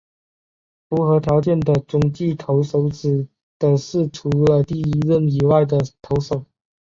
[0.89, 3.27] 符合条件的中继投手指
[3.59, 6.43] 的是除了第一任以外的投手。